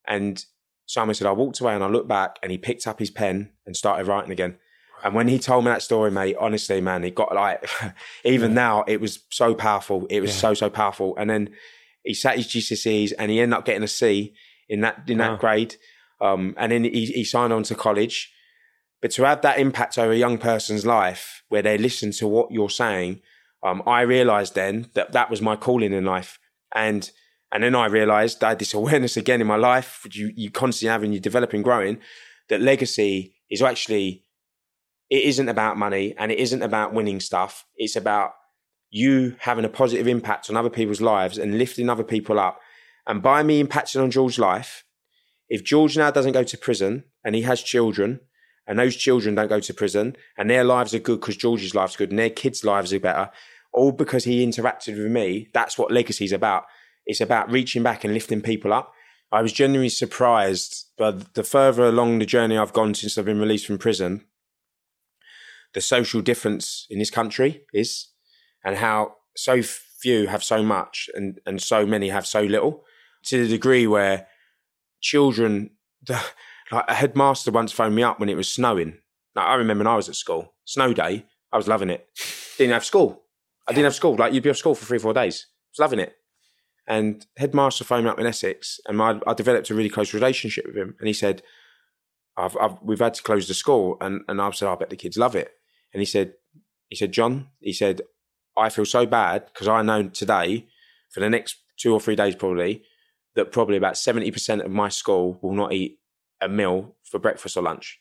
And 0.07 0.45
Simon 0.87 1.15
said, 1.15 1.27
"I 1.27 1.33
walked 1.33 1.61
away 1.61 1.75
and 1.75 1.85
I 1.85 1.89
looked 1.89 2.09
back, 2.09 2.39
and 2.43 2.51
he 2.53 2.59
picked 2.59 2.87
up 2.87 2.99
his 2.99 3.11
pen 3.11 3.51
and 3.67 3.77
started 3.77 4.07
writing 4.07 4.33
again." 4.33 4.59
And 5.05 5.15
when 5.15 5.29
he 5.29 5.39
told 5.39 5.65
me 5.65 5.71
that 5.71 5.83
story, 5.83 6.11
mate, 6.11 6.37
honestly, 6.41 6.81
man, 6.81 7.05
it 7.05 7.15
got 7.15 7.35
like, 7.35 7.69
even 8.25 8.51
yeah. 8.51 8.57
now, 8.57 8.85
it 8.87 9.01
was 9.01 9.21
so 9.31 9.55
powerful. 9.55 10.07
It 10.11 10.21
was 10.21 10.31
yeah. 10.31 10.41
so 10.41 10.55
so 10.55 10.71
powerful. 10.71 11.17
And 11.17 11.31
then 11.31 11.51
he 12.03 12.15
sat 12.15 12.37
his 12.37 12.49
GCSEs 12.49 13.13
and 13.19 13.31
he 13.31 13.41
ended 13.41 13.57
up 13.57 13.65
getting 13.65 13.83
a 13.83 13.89
C 13.89 14.35
in 14.69 14.81
that 14.81 15.03
in 15.07 15.19
that 15.19 15.33
wow. 15.33 15.37
grade. 15.37 15.77
Um, 16.21 16.55
and 16.57 16.73
then 16.73 16.85
he, 16.85 17.07
he 17.07 17.25
signed 17.25 17.53
on 17.53 17.63
to 17.65 17.75
college. 17.75 18.33
But 19.01 19.13
to 19.13 19.25
have 19.25 19.43
that 19.43 19.59
impact 19.59 19.99
over 19.99 20.13
a 20.13 20.17
young 20.17 20.39
person's 20.39 20.85
life 20.85 21.43
where 21.49 21.63
they 21.63 21.79
listen 21.79 22.11
to 22.13 22.27
what 22.27 22.51
you're 22.51 22.71
saying, 22.71 23.21
um, 23.63 23.83
I 23.87 24.03
realized 24.03 24.55
then 24.55 24.91
that 24.95 25.13
that 25.13 25.31
was 25.31 25.41
my 25.41 25.57
calling 25.57 25.93
in 25.93 26.05
life. 26.05 26.39
And 26.75 27.11
and 27.51 27.63
then 27.63 27.75
I 27.75 27.87
realized 27.87 28.45
I 28.45 28.51
had 28.51 28.59
this 28.59 28.75
awareness 28.81 29.17
again 29.17 29.41
in 29.41 29.47
my 29.47 29.57
life, 29.57 30.07
you, 30.13 30.33
you 30.35 30.51
constantly 30.51 30.93
have 30.93 31.03
and 31.03 31.15
you 31.15 31.21
develop 31.21 31.53
and 31.53 31.65
growing, 31.65 31.99
that 32.49 32.61
legacy 32.61 33.35
is 33.51 33.63
actually, 33.63 34.25
it 35.11 35.25
isn't 35.25 35.49
about 35.49 35.79
money 35.79 36.15
and 36.19 36.31
it 36.31 36.39
isn't 36.39 36.63
about 36.63 36.93
winning 36.93 37.21
stuff. 37.21 37.65
It's 37.77 37.97
about 37.97 38.33
you 38.91 39.37
having 39.41 39.65
a 39.65 39.71
positive 39.71 40.09
impact 40.09 40.49
on 40.49 40.57
other 40.57 40.71
people's 40.71 41.01
lives 41.01 41.39
and 41.39 41.59
lifting 41.59 41.89
other 41.89 42.05
people 42.05 42.39
up. 42.39 42.61
And 43.07 43.23
by 43.23 43.43
me 43.43 43.63
impacting 43.63 44.03
on 44.03 44.11
George's 44.11 44.39
life, 44.39 44.85
if 45.49 45.65
George 45.65 45.97
now 45.97 46.11
doesn't 46.11 46.33
go 46.33 46.43
to 46.43 46.59
prison 46.59 47.05
and 47.25 47.35
he 47.35 47.43
has 47.43 47.63
children 47.63 48.21
and 48.69 48.79
those 48.79 48.95
children 48.95 49.35
don't 49.35 49.49
go 49.49 49.59
to 49.59 49.75
prison 49.75 50.15
and 50.37 50.49
their 50.49 50.63
lives 50.63 50.95
are 50.95 50.99
good 50.99 51.21
because 51.21 51.39
George's 51.39 51.75
life's 51.75 51.97
good 51.97 52.11
and 52.11 52.19
their 52.19 52.31
kids' 52.31 52.63
lives 52.63 52.93
are 52.93 53.01
better, 53.01 53.31
all 53.73 53.93
because 53.93 54.25
he 54.25 54.47
interacted 54.47 54.97
with 54.97 55.11
me. 55.11 55.49
That's 55.55 55.79
what 55.79 55.91
legacy 55.91 56.27
is 56.27 56.33
about. 56.33 56.65
It's 57.07 57.23
about 57.23 57.51
reaching 57.51 57.83
back 57.83 58.05
and 58.05 58.13
lifting 58.13 58.43
people 58.43 58.75
up. 58.75 58.93
I 59.33 59.41
was 59.41 59.53
genuinely 59.53 59.89
surprised, 59.89 60.87
but 60.99 61.35
the 61.35 61.43
further 61.43 61.85
along 61.85 62.19
the 62.19 62.27
journey 62.27 62.59
I've 62.59 62.73
gone 62.75 62.95
since 62.95 63.17
I've 63.17 63.25
been 63.25 63.41
released 63.41 63.67
from 63.67 63.79
prison, 63.79 64.25
the 65.73 65.81
social 65.81 66.21
difference 66.21 66.87
in 66.91 66.99
this 66.99 67.11
country 67.11 67.63
is, 67.73 68.09
and 68.65 68.77
how 68.77 69.17
so 69.35 69.63
few 69.63 70.27
have 70.27 70.45
so 70.45 70.63
much 70.63 71.09
and, 71.15 71.41
and 71.47 71.61
so 71.63 71.87
many 71.87 72.11
have 72.11 72.27
so 72.27 72.43
little, 72.43 72.85
to 73.25 73.43
the 73.43 73.49
degree 73.49 73.87
where 73.87 74.27
children, 75.01 75.71
the, 76.07 76.21
like 76.71 76.85
a 76.89 76.95
headmaster 76.95 77.51
once 77.51 77.73
phoned 77.73 77.95
me 77.95 78.03
up 78.03 78.21
when 78.21 78.29
it 78.29 78.37
was 78.37 78.51
snowing. 78.51 78.99
Like, 79.35 79.47
I 79.47 79.55
remember 79.55 79.85
when 79.85 79.93
I 79.93 79.97
was 79.97 80.09
at 80.09 80.17
school, 80.17 80.55
snow 80.65 80.93
day, 80.93 81.25
I 81.53 81.57
was 81.57 81.69
loving 81.69 81.91
it. 81.91 82.07
Didn't 82.57 82.73
have 82.73 82.85
school. 82.85 83.23
I 83.67 83.73
didn't 83.73 83.85
have 83.85 83.95
school. 83.95 84.17
Like 84.17 84.33
you'd 84.33 84.43
be 84.43 84.51
off 84.51 84.57
school 84.57 84.75
for 84.75 84.85
three, 84.85 84.99
four 84.99 85.15
days. 85.15 85.47
I 85.49 85.71
was 85.73 85.79
loving 85.79 86.01
it. 86.01 86.15
And 86.87 87.27
headmaster 87.37 87.85
phoned 87.85 88.05
me 88.05 88.11
up 88.11 88.19
in 88.19 88.27
Essex, 88.27 88.81
and 88.87 88.97
my, 88.97 89.21
I 89.27 89.35
developed 89.35 89.69
a 89.69 89.75
really 89.75 89.91
close 89.91 90.15
relationship 90.15 90.67
with 90.67 90.77
him. 90.77 90.97
And 90.99 91.07
he 91.07 91.13
said, 91.13 91.43
I've, 92.35 92.57
I've, 92.59 92.81
"We've 92.83 92.99
had 92.99 93.13
to 93.15 93.23
close 93.23 93.47
the 93.47 93.53
school," 93.53 93.99
and 94.01 94.23
and 94.27 94.41
I 94.41 94.51
said, 94.53 94.69
"I 94.69 94.75
bet 94.77 94.89
the 94.89 94.97
kids 94.97 95.19
love 95.19 95.37
it." 95.37 95.53
And 95.93 96.01
he 96.01 96.07
said, 96.07 96.35
"He 96.89 96.97
said, 96.97 97.13
John, 97.13 97.49
he 97.61 97.75
said, 97.75 98.01
I 98.57 98.71
feel 98.71 98.87
so 98.87 99.07
bad 99.07 99.47
because 99.53 99.69
I 99.69 99.83
know 99.83 100.09
today, 100.09 100.67
for 101.11 101.21
the 101.21 101.29
next 101.29 101.57
two 101.77 101.93
or 101.93 102.01
three 102.01 102.17
days 102.17 102.35
probably, 102.35 102.83
that 103.35 103.53
probably 103.53 103.77
about 103.77 103.99
seventy 103.99 104.31
percent 104.31 104.63
of 104.63 104.71
my 104.71 104.89
school 104.89 105.39
will 105.43 105.53
not 105.53 105.73
eat 105.73 105.99
a 106.41 106.49
meal 106.49 106.97
for 107.05 107.19
breakfast 107.19 107.57
or 107.57 107.63
lunch." 107.63 108.01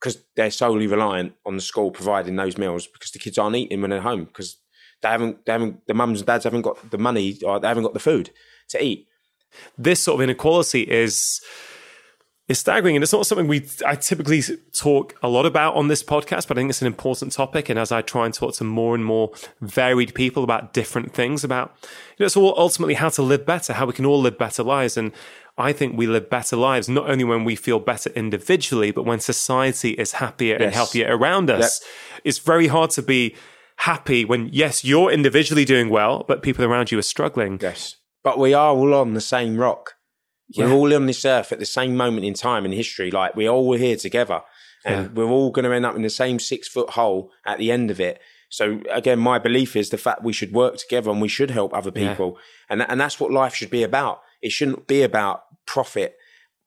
Because 0.00 0.24
they're 0.34 0.50
solely 0.50 0.86
reliant 0.86 1.34
on 1.44 1.56
the 1.56 1.62
school 1.62 1.90
providing 1.90 2.36
those 2.36 2.56
meals 2.56 2.86
because 2.86 3.10
the 3.10 3.18
kids 3.18 3.36
aren't 3.36 3.56
eating 3.56 3.80
when 3.82 3.90
they're 3.90 4.00
home 4.00 4.24
because 4.24 4.56
they 5.02 5.08
haven't, 5.08 5.44
they 5.44 5.52
haven't, 5.52 5.86
the 5.86 5.94
mums 5.94 6.20
and 6.20 6.26
dads 6.26 6.44
haven't 6.44 6.62
got 6.62 6.90
the 6.90 6.98
money 6.98 7.38
or 7.44 7.60
they 7.60 7.68
haven't 7.68 7.82
got 7.82 7.94
the 7.94 8.00
food 8.00 8.30
to 8.70 8.82
eat. 8.82 9.08
This 9.76 10.00
sort 10.00 10.16
of 10.16 10.22
inequality 10.22 10.82
is 10.82 11.40
is 12.50 12.58
staggering, 12.58 12.96
and 12.96 13.02
it's 13.04 13.12
not 13.12 13.24
something 13.26 13.46
we 13.46 13.64
I 13.86 13.94
typically 13.94 14.42
talk 14.72 15.16
a 15.22 15.28
lot 15.28 15.46
about 15.46 15.76
on 15.76 15.86
this 15.86 16.02
podcast. 16.02 16.48
But 16.48 16.58
I 16.58 16.60
think 16.60 16.70
it's 16.70 16.80
an 16.80 16.88
important 16.88 17.32
topic, 17.32 17.68
and 17.68 17.78
as 17.78 17.92
I 17.92 18.02
try 18.02 18.26
and 18.26 18.34
talk 18.34 18.54
to 18.54 18.64
more 18.64 18.94
and 18.94 19.04
more 19.04 19.30
varied 19.60 20.14
people 20.14 20.42
about 20.42 20.72
different 20.72 21.12
things, 21.12 21.44
about 21.44 21.76
you 21.82 22.24
know, 22.24 22.26
it's 22.26 22.36
all 22.36 22.54
ultimately 22.58 22.94
how 22.94 23.08
to 23.10 23.22
live 23.22 23.46
better, 23.46 23.72
how 23.72 23.86
we 23.86 23.92
can 23.92 24.04
all 24.04 24.20
live 24.20 24.36
better 24.36 24.64
lives, 24.64 24.96
and 24.96 25.12
I 25.58 25.72
think 25.72 25.96
we 25.96 26.06
live 26.06 26.30
better 26.30 26.56
lives 26.56 26.88
not 26.88 27.10
only 27.10 27.24
when 27.24 27.44
we 27.44 27.56
feel 27.56 27.78
better 27.78 28.10
individually, 28.10 28.90
but 28.90 29.04
when 29.04 29.20
society 29.20 29.90
is 29.90 30.12
happier 30.12 30.54
yes. 30.54 30.62
and 30.62 30.74
healthier 30.74 31.16
around 31.16 31.50
us. 31.50 31.80
Yep. 31.82 32.22
It's 32.24 32.38
very 32.38 32.68
hard 32.68 32.90
to 32.90 33.02
be 33.02 33.34
happy 33.76 34.24
when, 34.24 34.48
yes, 34.52 34.84
you're 34.84 35.10
individually 35.10 35.64
doing 35.64 35.88
well, 35.88 36.24
but 36.26 36.42
people 36.42 36.64
around 36.64 36.90
you 36.90 36.98
are 36.98 37.02
struggling. 37.02 37.58
Yes. 37.60 37.96
But 38.22 38.38
we 38.38 38.54
are 38.54 38.74
all 38.74 38.94
on 38.94 39.14
the 39.14 39.20
same 39.20 39.56
rock. 39.56 39.94
Yeah. 40.48 40.66
We're 40.66 40.72
all 40.72 40.94
on 40.94 41.06
this 41.06 41.24
earth 41.24 41.52
at 41.52 41.58
the 41.58 41.66
same 41.66 41.96
moment 41.96 42.26
in 42.26 42.34
time 42.34 42.64
in 42.64 42.72
history. 42.72 43.10
Like 43.10 43.36
we 43.36 43.48
all 43.48 43.66
were 43.66 43.78
here 43.78 43.96
together 43.96 44.42
and 44.84 45.06
yeah. 45.06 45.12
we're 45.12 45.30
all 45.30 45.50
going 45.50 45.64
to 45.64 45.72
end 45.72 45.86
up 45.86 45.96
in 45.96 46.02
the 46.02 46.10
same 46.10 46.38
six 46.38 46.68
foot 46.68 46.90
hole 46.90 47.30
at 47.46 47.58
the 47.58 47.70
end 47.70 47.90
of 47.90 48.00
it. 48.00 48.20
So 48.48 48.80
again, 48.90 49.20
my 49.20 49.38
belief 49.38 49.76
is 49.76 49.90
the 49.90 49.98
fact 49.98 50.24
we 50.24 50.32
should 50.32 50.52
work 50.52 50.76
together 50.76 51.10
and 51.10 51.22
we 51.22 51.28
should 51.28 51.50
help 51.50 51.72
other 51.72 51.92
people. 51.92 52.36
Yeah. 52.36 52.66
And, 52.70 52.90
and 52.90 53.00
that's 53.00 53.20
what 53.20 53.30
life 53.30 53.54
should 53.54 53.70
be 53.70 53.84
about. 53.84 54.22
It 54.42 54.52
shouldn't 54.52 54.86
be 54.86 55.02
about 55.02 55.44
profit 55.66 56.16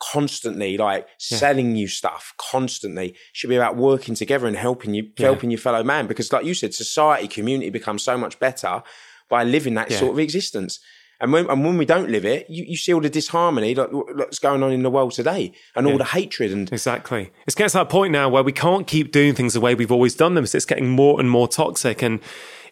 constantly, 0.02 0.78
like 0.78 1.08
yeah. 1.30 1.38
selling 1.38 1.76
you 1.76 1.88
stuff 1.88 2.34
constantly. 2.38 3.10
It 3.10 3.18
should 3.32 3.50
be 3.50 3.56
about 3.56 3.78
working 3.78 4.16
together 4.16 4.48
and 4.48 4.58
helping 4.58 4.94
you, 4.94 5.10
yeah. 5.18 5.28
helping 5.28 5.52
your 5.52 5.60
fellow 5.60 5.84
man. 5.84 6.08
Because, 6.08 6.32
like 6.32 6.46
you 6.46 6.54
said, 6.54 6.74
society, 6.74 7.28
community 7.28 7.70
becomes 7.70 8.04
so 8.04 8.18
much 8.18 8.40
better 8.40 8.84
by 9.30 9.44
living 9.44 9.76
that 9.76 9.92
yeah. 9.92 10.00
sort 10.00 10.12
of 10.12 10.20
existence. 10.20 10.80
And 11.20 11.32
when, 11.32 11.50
and 11.50 11.64
when 11.64 11.78
we 11.78 11.86
don't 11.86 12.10
live 12.10 12.26
it, 12.26 12.50
you, 12.50 12.66
you 12.68 12.76
see 12.76 12.94
all 12.94 13.00
the 13.00 13.10
disharmony 13.10 13.76
like, 13.76 13.90
that's 14.18 14.40
going 14.40 14.62
on 14.62 14.74
in 14.74 14.84
the 14.84 14.90
world 14.90 15.14
today 15.14 15.54
and 15.74 15.88
all 15.88 15.98
the 15.98 16.04
hatred. 16.04 16.52
and 16.52 16.72
Exactly. 16.74 17.32
It's 17.48 17.56
getting 17.56 17.70
to 17.70 17.78
that 17.78 17.90
point 17.90 18.12
now 18.12 18.28
where 18.28 18.44
we 18.44 18.52
can't 18.52 18.88
keep 18.88 19.14
doing 19.14 19.34
things 19.34 19.54
the 19.54 19.62
way 19.62 19.74
we've 19.74 19.92
always 19.92 20.16
done 20.16 20.34
them. 20.34 20.46
So 20.46 20.58
it's 20.58 20.66
getting 20.66 20.90
more 20.90 21.22
and 21.22 21.30
more 21.30 21.48
toxic. 21.48 22.02
And 22.02 22.20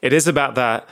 it 0.02 0.12
is 0.12 0.28
about 0.28 0.56
that. 0.56 0.90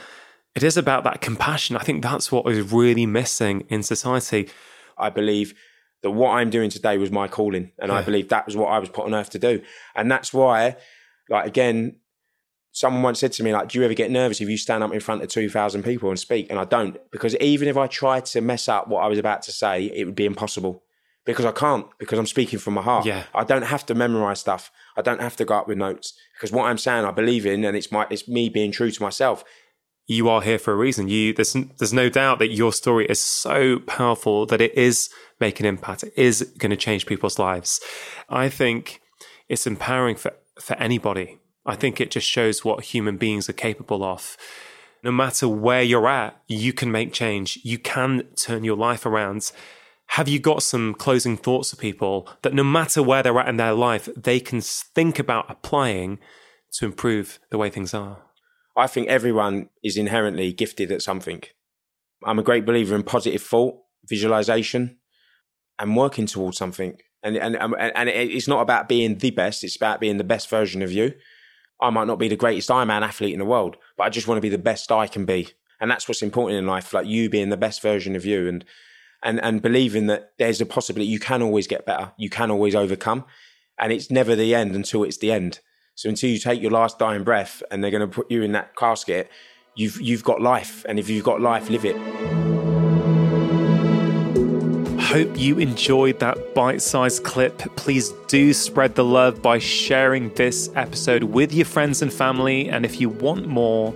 It 0.55 0.63
is 0.63 0.77
about 0.77 1.03
that 1.03 1.21
compassion. 1.21 1.75
I 1.75 1.83
think 1.83 2.03
that's 2.03 2.31
what 2.31 2.51
is 2.51 2.71
really 2.71 3.05
missing 3.05 3.65
in 3.69 3.83
society. 3.83 4.49
I 4.97 5.09
believe 5.09 5.53
that 6.01 6.11
what 6.11 6.31
I'm 6.31 6.49
doing 6.49 6.69
today 6.69 6.97
was 6.97 7.11
my 7.11 7.27
calling. 7.27 7.71
And 7.79 7.91
yeah. 7.91 7.99
I 7.99 8.01
believe 8.01 8.29
that 8.29 8.45
was 8.45 8.55
what 8.57 8.67
I 8.67 8.79
was 8.79 8.89
put 8.89 9.05
on 9.05 9.13
earth 9.13 9.29
to 9.31 9.39
do. 9.39 9.61
And 9.95 10.11
that's 10.11 10.33
why, 10.33 10.77
like, 11.29 11.45
again, 11.45 11.97
someone 12.71 13.03
once 13.03 13.19
said 13.19 13.33
to 13.33 13.43
me, 13.43 13.53
like, 13.53 13.69
do 13.69 13.79
you 13.79 13.85
ever 13.85 13.93
get 13.93 14.11
nervous 14.11 14.41
if 14.41 14.49
you 14.49 14.57
stand 14.57 14.83
up 14.83 14.93
in 14.93 14.99
front 14.99 15.21
of 15.21 15.29
2,000 15.29 15.83
people 15.83 16.09
and 16.09 16.19
speak? 16.19 16.49
And 16.49 16.59
I 16.59 16.65
don't, 16.65 16.97
because 17.11 17.35
even 17.37 17.67
if 17.67 17.77
I 17.77 17.87
tried 17.87 18.25
to 18.27 18.41
mess 18.41 18.67
up 18.67 18.87
what 18.87 19.01
I 19.01 19.07
was 19.07 19.19
about 19.19 19.41
to 19.43 19.51
say, 19.51 19.85
it 19.85 20.05
would 20.05 20.15
be 20.15 20.25
impossible 20.25 20.83
because 21.25 21.45
I 21.45 21.51
can't, 21.51 21.85
because 21.99 22.17
I'm 22.17 22.25
speaking 22.25 22.59
from 22.59 22.75
my 22.75 22.81
heart. 22.81 23.05
Yeah. 23.05 23.23
I 23.35 23.43
don't 23.43 23.63
have 23.63 23.85
to 23.87 23.95
memorize 23.95 24.39
stuff. 24.39 24.71
I 24.97 25.01
don't 25.01 25.21
have 25.21 25.35
to 25.37 25.45
go 25.45 25.57
up 25.57 25.67
with 25.67 25.77
notes 25.77 26.13
because 26.35 26.51
what 26.51 26.65
I'm 26.65 26.77
saying, 26.77 27.05
I 27.05 27.11
believe 27.11 27.45
in, 27.45 27.65
and 27.65 27.75
it's 27.75 27.91
my, 27.91 28.07
it's 28.09 28.27
me 28.27 28.49
being 28.49 28.71
true 28.71 28.91
to 28.91 29.01
myself 29.01 29.43
you 30.09 30.27
are 30.27 30.41
here 30.41 30.57
for 30.57 30.73
a 30.73 30.75
reason. 30.75 31.07
You 31.07 31.33
there's 31.33 31.53
there's 31.53 31.93
no 31.93 32.09
doubt 32.09 32.39
that 32.39 32.51
your 32.51 32.73
story 32.73 33.05
is 33.05 33.21
so 33.21 33.77
powerful 33.79 34.47
that 34.47 34.59
it 34.59 34.73
is 34.75 35.09
making 35.39 35.67
impact. 35.67 36.03
It 36.03 36.13
is 36.17 36.41
going 36.57 36.71
to 36.71 36.75
change 36.75 37.05
people's 37.05 37.37
lives. 37.37 37.79
I 38.27 38.49
think 38.49 39.01
it's 39.47 39.67
empowering 39.67 40.15
for 40.15 40.33
for 40.59 40.75
anybody. 40.77 41.37
I 41.63 41.75
think 41.75 42.01
it 42.01 42.09
just 42.09 42.27
shows 42.27 42.65
what 42.65 42.85
human 42.85 43.17
beings 43.17 43.47
are 43.49 43.53
capable 43.53 44.03
of. 44.03 44.35
No 45.03 45.11
matter 45.11 45.47
where 45.47 45.83
you're 45.83 46.07
at, 46.07 46.41
you 46.47 46.73
can 46.73 46.91
make 46.91 47.13
change. 47.13 47.59
You 47.63 47.77
can 47.77 48.23
turn 48.35 48.63
your 48.63 48.75
life 48.75 49.05
around. 49.05 49.51
Have 50.13 50.27
you 50.27 50.39
got 50.39 50.63
some 50.63 50.95
closing 50.95 51.37
thoughts 51.37 51.69
for 51.69 51.75
people 51.75 52.27
that 52.41 52.55
no 52.55 52.63
matter 52.63 53.03
where 53.03 53.21
they're 53.21 53.39
at 53.39 53.47
in 53.47 53.57
their 53.57 53.73
life, 53.73 54.09
they 54.17 54.39
can 54.39 54.59
think 54.59 55.19
about 55.19 55.45
applying 55.51 56.17
to 56.73 56.85
improve 56.85 57.39
the 57.51 57.59
way 57.59 57.69
things 57.69 57.93
are? 57.93 58.23
I 58.79 58.88
think 58.88 59.07
everyone 59.07 59.69
is 59.83 59.98
inherently 59.98 60.51
gifted 60.53 60.91
at 60.91 61.01
something. 61.01 61.43
I'm 62.24 62.39
a 62.39 62.43
great 62.43 62.65
believer 62.65 62.95
in 62.95 63.03
positive 63.03 63.41
thought, 63.41 63.77
visualization, 64.07 64.98
and 65.77 65.95
working 65.95 66.25
towards 66.25 66.57
something. 66.57 66.98
And 67.24 67.38
and 67.38 67.57
um, 67.57 67.75
and 67.77 68.07
it's 68.09 68.48
not 68.48 68.62
about 68.62 68.88
being 68.88 69.17
the 69.17 69.31
best; 69.31 69.63
it's 69.63 69.75
about 69.75 70.00
being 70.00 70.17
the 70.17 70.24
best 70.24 70.50
version 70.50 70.81
of 70.81 70.91
you. 70.91 71.13
I 71.81 71.89
might 71.89 72.07
not 72.07 72.19
be 72.19 72.27
the 72.27 72.36
greatest 72.36 72.69
Ironman 72.69 73.01
athlete 73.01 73.33
in 73.33 73.39
the 73.39 73.45
world, 73.45 73.77
but 73.98 74.03
I 74.03 74.09
just 74.09 74.27
want 74.27 74.38
to 74.38 74.41
be 74.41 74.50
the 74.50 74.57
best 74.57 74.91
I 74.91 75.07
can 75.07 75.25
be, 75.25 75.50
and 75.79 75.91
that's 75.91 76.07
what's 76.07 76.21
important 76.21 76.59
in 76.59 76.67
life. 76.67 76.93
Like 76.93 77.07
you 77.07 77.29
being 77.29 77.50
the 77.50 77.57
best 77.57 77.81
version 77.81 78.15
of 78.15 78.25
you, 78.25 78.48
and 78.48 78.63
and 79.21 79.41
and 79.41 79.62
believing 79.62 80.07
that 80.07 80.31
there's 80.38 80.62
a 80.62 80.65
possibility 80.65 81.12
you 81.12 81.19
can 81.19 81.41
always 81.41 81.67
get 81.67 81.86
better, 81.86 82.13
you 82.17 82.29
can 82.29 82.51
always 82.51 82.75
overcome, 82.75 83.25
and 83.77 83.91
it's 83.91 84.09
never 84.09 84.36
the 84.36 84.55
end 84.55 84.75
until 84.75 85.03
it's 85.03 85.17
the 85.17 85.31
end. 85.31 85.59
So 85.99 86.07
until 86.07 86.29
you 86.29 86.39
take 86.39 86.61
your 86.61 86.71
last 86.71 86.97
dying 86.97 87.25
breath 87.25 87.61
and 87.69 87.83
they're 87.83 87.91
going 87.91 87.99
to 87.99 88.07
put 88.07 88.31
you 88.31 88.41
in 88.41 88.53
that 88.53 88.73
casket, 88.77 89.29
you've 89.75 89.99
you've 89.99 90.23
got 90.23 90.39
life, 90.41 90.85
and 90.87 90.97
if 90.97 91.09
you've 91.09 91.25
got 91.25 91.41
life, 91.41 91.69
live 91.69 91.83
it. 91.83 91.97
Hope 95.01 95.37
you 95.37 95.59
enjoyed 95.59 96.21
that 96.21 96.55
bite-sized 96.55 97.25
clip. 97.25 97.57
Please 97.75 98.13
do 98.29 98.53
spread 98.53 98.95
the 98.95 99.03
love 99.03 99.41
by 99.41 99.59
sharing 99.59 100.33
this 100.35 100.69
episode 100.73 101.23
with 101.23 101.51
your 101.51 101.65
friends 101.65 102.01
and 102.01 102.13
family. 102.13 102.69
And 102.69 102.85
if 102.85 103.01
you 103.01 103.09
want 103.09 103.47
more, 103.47 103.91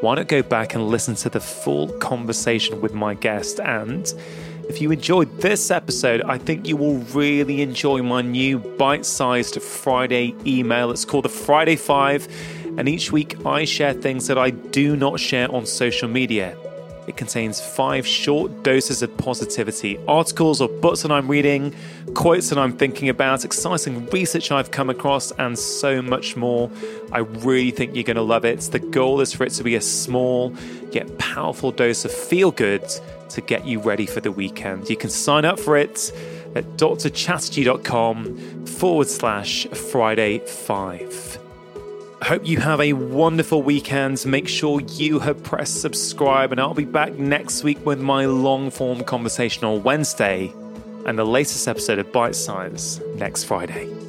why 0.00 0.14
not 0.14 0.28
go 0.28 0.42
back 0.42 0.74
and 0.74 0.88
listen 0.88 1.16
to 1.16 1.28
the 1.28 1.40
full 1.40 1.88
conversation 1.98 2.80
with 2.80 2.94
my 2.94 3.12
guest 3.12 3.60
and 3.60 4.10
if 4.72 4.80
you 4.80 4.90
enjoyed 4.90 5.38
this 5.38 5.70
episode, 5.70 6.22
I 6.22 6.38
think 6.38 6.66
you 6.66 6.78
will 6.78 6.96
really 7.12 7.60
enjoy 7.60 8.02
my 8.02 8.22
new 8.22 8.58
bite 8.58 9.04
sized 9.04 9.60
Friday 9.60 10.34
email. 10.46 10.90
It's 10.90 11.04
called 11.04 11.26
the 11.26 11.28
Friday 11.28 11.76
Five, 11.76 12.26
and 12.78 12.88
each 12.88 13.12
week 13.12 13.44
I 13.44 13.66
share 13.66 13.92
things 13.92 14.28
that 14.28 14.38
I 14.38 14.48
do 14.48 14.96
not 14.96 15.20
share 15.20 15.54
on 15.54 15.66
social 15.66 16.08
media. 16.08 16.56
It 17.06 17.18
contains 17.18 17.60
five 17.60 18.06
short 18.06 18.62
doses 18.62 19.02
of 19.02 19.14
positivity, 19.18 19.98
articles 20.08 20.62
or 20.62 20.70
books 20.70 21.02
that 21.02 21.12
I'm 21.12 21.28
reading, 21.28 21.74
quotes 22.14 22.48
that 22.48 22.56
I'm 22.56 22.74
thinking 22.74 23.10
about, 23.10 23.44
exciting 23.44 24.06
research 24.06 24.50
I've 24.50 24.70
come 24.70 24.88
across, 24.88 25.32
and 25.32 25.58
so 25.58 26.00
much 26.00 26.34
more. 26.34 26.70
I 27.12 27.18
really 27.18 27.72
think 27.72 27.94
you're 27.94 28.04
going 28.04 28.16
to 28.16 28.22
love 28.22 28.46
it. 28.46 28.60
The 28.60 28.78
goal 28.78 29.20
is 29.20 29.34
for 29.34 29.44
it 29.44 29.50
to 29.50 29.64
be 29.64 29.74
a 29.74 29.82
small 29.82 30.54
yet 30.92 31.18
powerful 31.18 31.72
dose 31.72 32.06
of 32.06 32.10
feel 32.10 32.50
good 32.52 32.82
to 33.34 33.40
get 33.40 33.66
you 33.66 33.80
ready 33.80 34.06
for 34.06 34.20
the 34.20 34.32
weekend. 34.32 34.88
You 34.88 34.96
can 34.96 35.10
sign 35.10 35.44
up 35.44 35.58
for 35.58 35.76
it 35.76 36.12
at 36.54 36.64
drchatterjee.com 36.76 38.66
forward 38.66 39.08
slash 39.08 39.66
Friday 39.66 40.38
5. 40.38 41.38
I 42.20 42.24
Hope 42.24 42.46
you 42.46 42.58
have 42.58 42.80
a 42.80 42.92
wonderful 42.92 43.62
weekend. 43.62 44.24
Make 44.24 44.46
sure 44.46 44.80
you 44.80 45.18
have 45.18 45.42
pressed 45.42 45.80
subscribe, 45.80 46.52
and 46.52 46.60
I'll 46.60 46.72
be 46.72 46.84
back 46.84 47.14
next 47.14 47.64
week 47.64 47.84
with 47.84 48.00
my 48.00 48.26
long 48.26 48.70
form 48.70 49.02
conversation 49.02 49.64
on 49.64 49.82
Wednesday 49.82 50.52
and 51.04 51.18
the 51.18 51.24
latest 51.24 51.66
episode 51.66 51.98
of 51.98 52.12
Bite 52.12 52.36
Size 52.36 53.00
next 53.16 53.44
Friday. 53.44 54.01